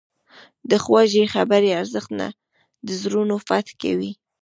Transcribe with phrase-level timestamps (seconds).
[0.69, 2.11] د خوږې خبرې ارزښت
[2.85, 4.11] د زړونو فتح کوي.